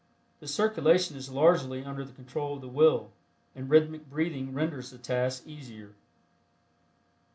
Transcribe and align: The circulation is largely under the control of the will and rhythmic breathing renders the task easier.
The 0.39 0.47
circulation 0.47 1.15
is 1.15 1.29
largely 1.29 1.85
under 1.85 2.03
the 2.03 2.11
control 2.11 2.55
of 2.55 2.61
the 2.61 2.67
will 2.67 3.11
and 3.53 3.69
rhythmic 3.69 4.09
breathing 4.09 4.51
renders 4.51 4.89
the 4.89 4.97
task 4.97 5.45
easier. 5.45 5.93